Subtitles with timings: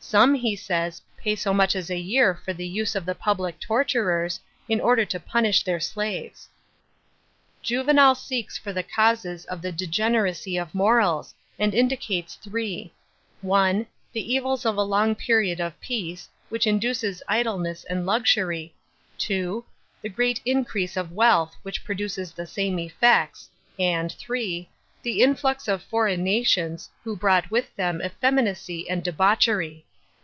[0.00, 4.40] Some, he says, pay so much a year for the use of the public torturers,
[4.66, 6.48] in order to punish their slaves,
[7.56, 13.84] f Juvenal seeks for the causes of the degeneracy of morals, and indicates three:% (1)
[14.12, 18.72] the evils of a long period of peace, which induces idleness and luxury;
[19.18, 19.62] (2)
[20.00, 24.70] the great increase of wealth, which produces the same effects; and (3)
[25.02, 29.84] the influx of foreign nations, who brought with them (ffeminacy and debauchery.